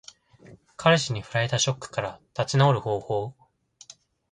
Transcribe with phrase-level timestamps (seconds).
[0.77, 3.35] 彼氏に振られたショックから立ち直る方法。